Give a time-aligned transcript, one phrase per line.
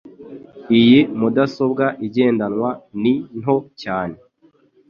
[0.79, 2.69] Iyi mudasobwa igendanwa
[3.01, 4.17] ni nto cyane